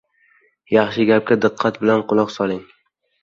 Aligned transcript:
Yaxshi 0.75 1.03
gapga 1.09 1.37
diqqat 1.45 1.77
bilan 1.83 2.03
quloq 2.13 2.35
soling; 2.37 2.65